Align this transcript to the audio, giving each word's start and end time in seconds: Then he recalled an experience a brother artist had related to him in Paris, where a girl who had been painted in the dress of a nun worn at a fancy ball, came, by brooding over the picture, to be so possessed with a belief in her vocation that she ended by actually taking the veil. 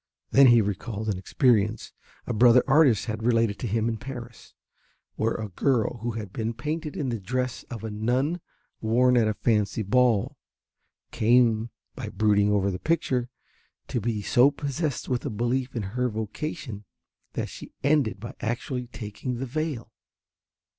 Then 0.31 0.47
he 0.47 0.61
recalled 0.63 1.09
an 1.09 1.19
experience 1.19 1.93
a 2.25 2.33
brother 2.33 2.63
artist 2.67 3.05
had 3.05 3.21
related 3.21 3.59
to 3.59 3.67
him 3.67 3.87
in 3.87 3.97
Paris, 3.97 4.55
where 5.15 5.35
a 5.35 5.49
girl 5.49 5.97
who 5.99 6.13
had 6.13 6.33
been 6.33 6.55
painted 6.55 6.97
in 6.97 7.09
the 7.09 7.19
dress 7.19 7.61
of 7.69 7.83
a 7.83 7.91
nun 7.91 8.41
worn 8.81 9.15
at 9.15 9.27
a 9.27 9.35
fancy 9.35 9.83
ball, 9.83 10.37
came, 11.11 11.69
by 11.93 12.09
brooding 12.09 12.51
over 12.51 12.71
the 12.71 12.79
picture, 12.79 13.29
to 13.89 14.01
be 14.01 14.23
so 14.23 14.49
possessed 14.49 15.07
with 15.07 15.23
a 15.23 15.29
belief 15.29 15.75
in 15.75 15.83
her 15.93 16.09
vocation 16.09 16.85
that 17.33 17.49
she 17.49 17.71
ended 17.83 18.19
by 18.19 18.33
actually 18.41 18.87
taking 18.87 19.35
the 19.35 19.45
veil. 19.45 19.91